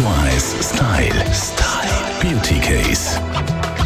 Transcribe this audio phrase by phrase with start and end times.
[0.00, 1.32] 1 Style.
[1.32, 2.20] Style.
[2.20, 3.77] Beauty Case.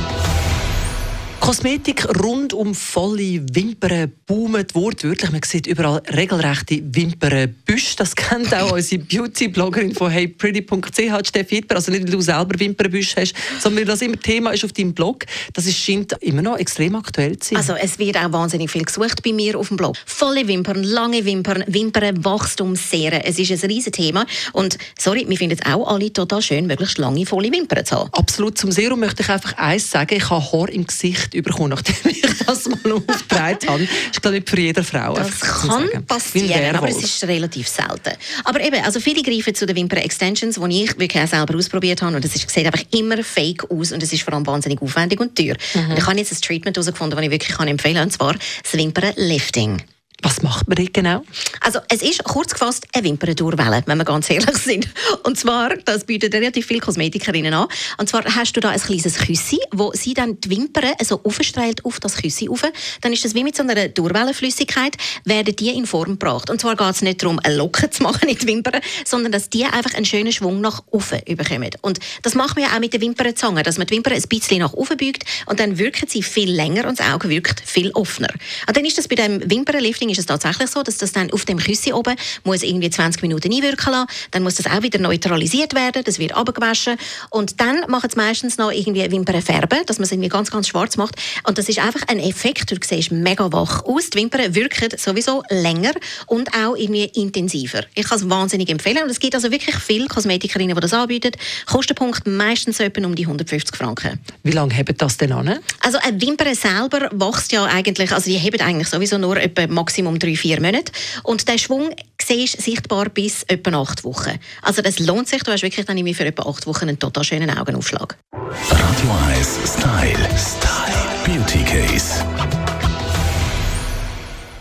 [1.53, 5.31] Kosmetik rund um volle Wimpern boomt wortwörtlich.
[5.33, 7.95] Man sieht überall regelrechte Wimpernbüsche.
[7.99, 11.77] Das kennt auch unsere Beauty-Bloggerin von heypretty.ch, Steffi Hitler.
[11.77, 14.95] Also nicht, weil du selber Wimpernbüsche hast, sondern weil das immer Thema ist auf deinem
[14.95, 15.27] Blog.
[15.53, 17.59] Das ist, scheint immer noch extrem aktuell zu sein.
[17.59, 19.97] Also es wird auch wahnsinnig viel gesucht bei mir auf dem Blog.
[20.07, 23.25] Volle Wimpern, lange Wimpern, Wimpernwachstum, Serien.
[23.27, 24.25] Es ist ein riesiges Thema.
[24.55, 28.11] Und sorry, wir finden es auch alle total schön, möglichst lange, volle Wimpern zu haben.
[28.15, 28.57] Absolut.
[28.57, 30.17] Zum Serum möchte ich einfach eins sagen.
[30.17, 33.87] Ich habe Haar im Gesicht Gesicht bekommen, nachdem ich das mal aufgetragen habe.
[33.87, 35.15] Das ist, glaube ich, für jede Frau.
[35.15, 38.17] Das kann passieren, aber es ist relativ selten.
[38.45, 42.17] Aber eben, also viele greifen zu den Wimper-Extensions, die ich wirklich auch selber ausprobiert habe
[42.17, 45.37] und es sieht einfach immer fake aus und es ist vor allem wahnsinnig aufwendig und
[45.37, 45.57] teuer.
[45.75, 45.91] Mhm.
[45.91, 48.73] Und ich habe jetzt ein Treatment herausgefunden, das ich wirklich empfehlen kann, und zwar das
[48.73, 49.83] Wimpern-Lifting.
[50.23, 51.25] Was macht man dort genau?
[51.61, 54.89] Also es ist kurz gefasst eine Wimperntourwelle, wenn wir ganz ehrlich sind.
[55.25, 57.67] Und zwar, das bietet relativ viele Kosmetikerinnen an.
[57.99, 61.85] Und zwar hast du da ein kleines Küssi, wo sie dann die Wimpern so aufstrahlt
[61.85, 62.63] auf das Küssi auf.
[63.01, 66.51] Dann ist das wie mit so einer Tourwellenflüssigkeit, werden die in Form gebracht.
[66.51, 69.51] Und zwar geht es nicht darum, eine Locke zu machen in die Wimpern, sondern dass
[69.51, 71.71] die einfach einen schönen Schwung nach oben bekommen.
[71.81, 74.61] Und das macht man ja auch mit der Wimpernzange, dass man die Wimpern ein bisschen
[74.61, 78.33] nach oben beugt und dann wirken sie viel länger und das Auge wirkt viel offener.
[78.69, 81.45] Und dann ist das bei dem Wimpernlifting ist es tatsächlich so, dass das dann auf
[81.45, 84.09] dem Küssi oben muss irgendwie 20 Minuten einwirken lassen.
[84.31, 86.03] Dann muss das auch wieder neutralisiert werden.
[86.05, 86.97] Das wird abgewaschen.
[87.31, 90.69] Und dann machen es meistens noch irgendwie Wimpern färben, dass man es irgendwie ganz, ganz
[90.69, 91.17] schwarz macht.
[91.47, 92.71] Und das ist einfach ein Effekt.
[92.71, 94.11] Du siehst mega wach aus.
[94.11, 95.93] Die Wimpern wirken sowieso länger
[96.27, 97.83] und auch irgendwie intensiver.
[97.95, 99.03] Ich kann es wahnsinnig empfehlen.
[99.03, 101.33] Und es gibt also wirklich viele Kosmetikerinnen, die das anbieten.
[101.67, 104.21] Kostenpunkt meistens etwa um die 150 Franken.
[104.43, 105.59] Wie lange haben das denn an?
[105.81, 110.02] Also eine Wimper selber wächst ja eigentlich, also die haben eigentlich sowieso nur etwa maximal
[110.03, 110.93] Maximum drei, vier Monate.
[111.23, 114.39] Und der Schwung siehst sichtbar bis etwa acht Wochen.
[114.63, 115.43] Also das lohnt sich.
[115.43, 118.17] Du hast wirklich dann für etwa acht Wochen einen total schönen Augenaufschlag.
[118.33, 120.29] Radio 1 Style.
[120.37, 120.93] Style.
[121.25, 122.25] Beauty Case.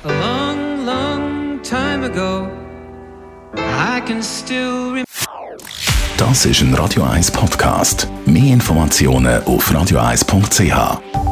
[0.04, 2.48] A long, long time ago
[3.56, 5.04] I can still
[6.18, 8.08] Das ist ein Radio 1 Podcast.
[8.26, 11.31] Mehr Informationen auf radio1.ch.